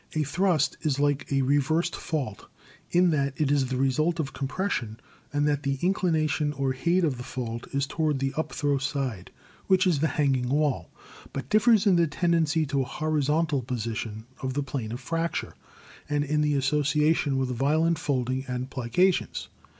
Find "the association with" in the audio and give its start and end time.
16.41-17.49